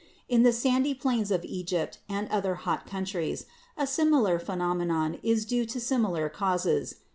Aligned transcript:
In 0.27 0.41
the 0.41 0.51
sandy 0.51 0.95
plains 0.95 1.29
of 1.29 1.45
Egypt 1.45 1.99
and 2.09 2.27
other 2.29 2.55
hot 2.55 2.87
countries 2.87 3.45
a 3.77 3.85
similar 3.85 4.39
phenomenon 4.39 5.19
is 5.21 5.45
due 5.45 5.65
to 5.67 5.79
similar 5.79 6.27
causes. 6.27 6.95